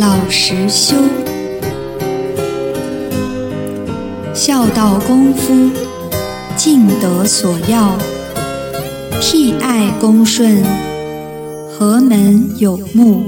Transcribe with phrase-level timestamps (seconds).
[0.00, 0.96] 老实修，
[4.32, 5.68] 孝道功夫
[6.56, 7.98] 尽得所要，
[9.20, 10.64] 替爱恭顺，
[11.70, 13.24] 和门有目，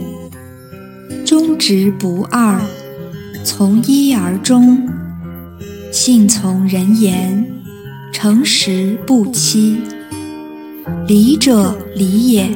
[1.26, 2.58] 忠直不二，
[3.44, 4.88] 从一而终，
[5.90, 7.52] 信从人言，
[8.14, 9.76] 诚实不欺，
[11.06, 12.48] 礼者礼也，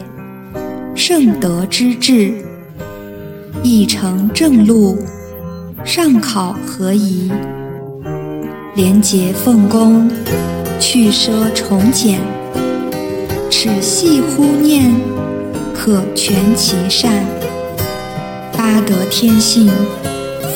[0.95, 2.33] 圣德之至。
[3.63, 4.99] 一成正路，
[5.85, 7.31] 上考合宜，
[8.75, 10.09] 廉洁奉公，
[10.79, 12.21] 去奢从简，
[13.51, 14.95] 齿细忽念，
[15.75, 17.25] 可全其善。
[18.57, 19.71] 八德天性，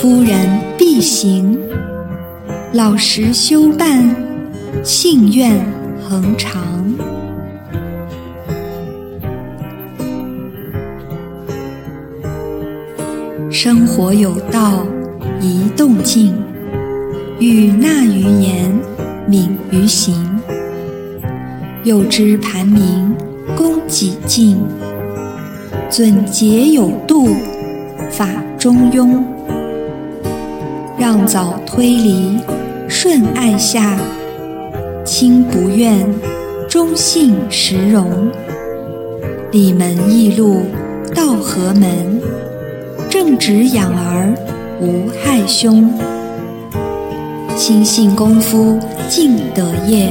[0.01, 1.59] 夫人必行。
[2.73, 4.15] 老实修办，
[4.85, 5.65] 信愿
[6.09, 6.90] 恒长。
[13.53, 14.87] 生活有道，
[15.41, 16.33] 宜动静；
[17.41, 18.73] 语纳于言，
[19.27, 20.15] 敏于行。
[21.83, 23.13] 又知盘铭，
[23.57, 24.57] 恭己敬；
[25.91, 27.31] 准节有度，
[28.09, 29.21] 法中庸。
[30.97, 32.39] 让早推离，
[32.89, 33.99] 顺爱下；
[35.05, 36.07] 亲不怨，
[36.69, 38.31] 忠信实容。
[39.51, 40.63] 礼门易路，
[41.13, 42.21] 道和门。
[43.23, 44.35] 正直养儿，
[44.81, 45.85] 无害兄；
[47.55, 48.79] 心性功夫
[49.11, 50.11] 尽德业，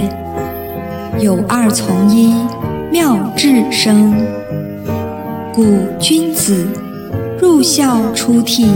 [1.19, 2.31] 有二从一，
[2.91, 4.13] 妙智生。
[5.51, 5.65] 故
[5.99, 6.67] 君子
[7.41, 8.67] 入孝出悌，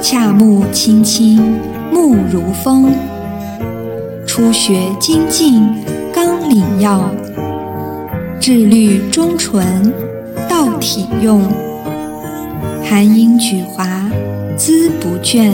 [0.00, 1.58] 恰慕亲亲，
[1.90, 2.92] 慕如风。
[4.24, 5.68] 初学精进，
[6.14, 7.02] 纲领要，
[8.38, 9.92] 志虑忠纯，
[10.48, 11.42] 道体用。
[12.88, 13.84] 含英举华，
[14.56, 15.52] 孜不倦。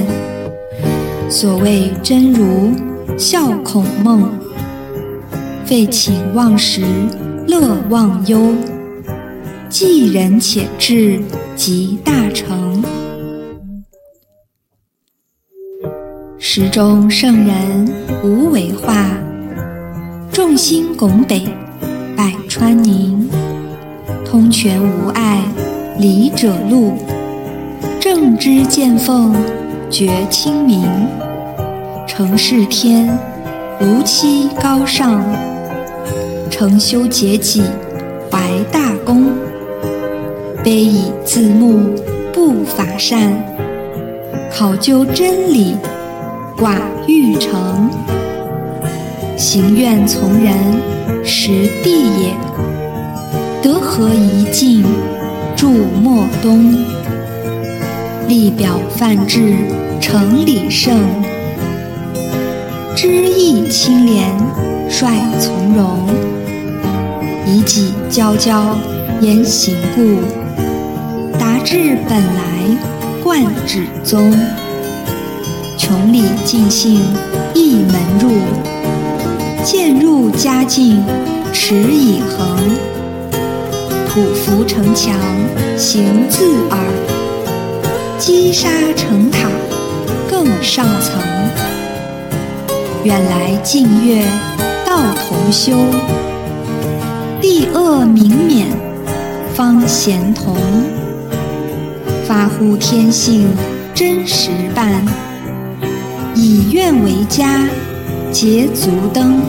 [1.29, 2.71] 所谓真如，
[3.19, 4.31] 笑孔孟。
[5.65, 6.83] 废寝忘食，
[7.49, 8.55] 乐忘忧。
[9.69, 11.21] 济人且智，
[11.57, 12.85] 即大成。
[16.39, 17.93] 时中圣人
[18.23, 19.11] 无为化，
[20.31, 21.49] 众星拱北，
[22.17, 23.29] 百川凝。
[24.25, 25.43] 通泉无碍，
[25.99, 26.93] 礼者路。
[28.05, 29.35] 正知见凤，
[29.89, 30.87] 觉清明。
[32.07, 33.09] 成事天，
[33.81, 35.25] 无期高尚。
[36.51, 37.63] 成修节己，
[38.31, 38.39] 怀
[38.71, 39.33] 大功。
[40.63, 41.95] 卑以自牧，
[42.31, 43.33] 不法善。
[44.55, 45.75] 考究真理，
[46.59, 46.77] 寡
[47.07, 47.89] 欲成。
[49.35, 50.55] 行愿从人，
[51.25, 51.49] 实
[51.83, 52.35] 地也。
[53.63, 54.85] 德合一境，
[55.57, 56.85] 著莫东。
[58.35, 59.55] 立表范志，
[60.01, 60.99] 成礼圣；
[62.97, 64.29] 知义清廉，
[64.91, 65.07] 率
[65.39, 66.01] 从容；
[67.47, 68.77] 以己教教，
[69.21, 70.17] 言行故；
[71.39, 74.37] 达至本来，贯指宗。
[75.79, 77.01] 穷理尽性，
[77.55, 78.31] 一门入；
[79.63, 81.01] 渐入佳境，
[81.53, 82.59] 持以恒。
[84.09, 85.15] 土浮城墙，
[85.77, 87.14] 行自耳。
[88.19, 89.49] 积沙成塔，
[90.31, 91.21] 更上层。
[93.05, 94.25] 远来近月，
[94.87, 95.77] 道同修。
[97.43, 98.69] 利恶明免，
[99.55, 100.57] 方贤同。
[102.27, 103.49] 发乎天性，
[103.95, 105.05] 真实伴。
[106.35, 107.69] 以愿为家，
[108.33, 109.41] 结足灯。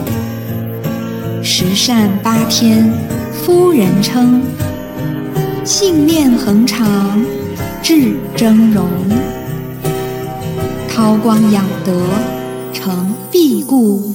[1.42, 2.92] 十善八天，
[3.32, 4.42] 夫人称。
[5.64, 7.24] 信念恒长。
[7.88, 8.82] 至峥嵘，
[10.88, 11.92] 韬光养德，
[12.72, 14.12] 成必固；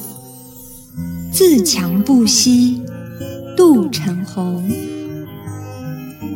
[1.31, 2.81] 自强不息，
[3.55, 4.69] 度陈洪。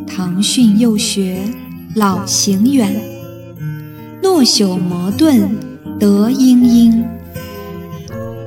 [0.07, 1.41] 唐训幼学，
[1.93, 2.87] 老行远；
[4.23, 5.49] 诺朽磨钝，
[5.99, 7.05] 德殷殷。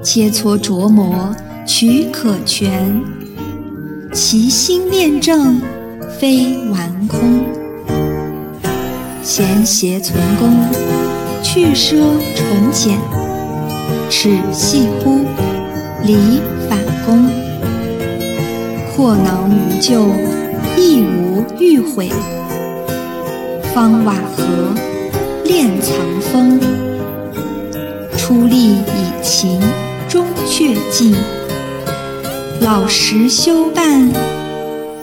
[0.02, 1.36] 切磋琢磨，
[1.66, 3.02] 取可全；
[4.14, 5.60] 其心念正，
[6.18, 7.67] 非玩空。
[9.30, 10.58] 闲邪存功，
[11.42, 11.98] 去奢
[12.34, 12.98] 从简，
[14.08, 15.20] 耻细乎，
[16.02, 17.28] 礼反恭。
[18.96, 20.08] 或能无咎，
[20.78, 22.08] 亦无欲悔。
[23.74, 24.44] 方瓦合，
[25.44, 25.94] 炼藏
[26.32, 26.58] 锋。
[28.16, 29.60] 出力以勤，
[30.08, 31.14] 终却尽。
[32.62, 34.10] 老实修办，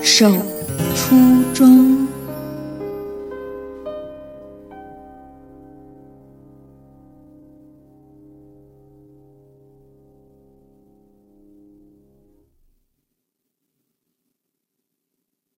[0.02, 0.32] 守
[0.96, 1.16] 初
[1.54, 2.08] 衷。